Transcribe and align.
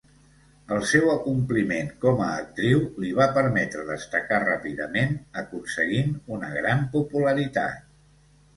El 0.77 0.79
seu 0.91 1.09
acompliment 1.15 1.91
com 2.05 2.23
a 2.27 2.29
actriu, 2.37 2.81
li 3.03 3.11
va 3.21 3.27
permetre 3.37 3.85
destacar 3.91 4.41
ràpidament 4.47 5.15
aconseguint 5.45 6.19
una 6.39 6.53
gran 6.59 6.85
popularitat. 6.99 7.89